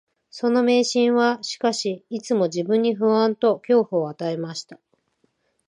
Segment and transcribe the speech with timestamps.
[0.31, 4.79] その迷信は、しかし、いつも自分に不安と恐怖を与えました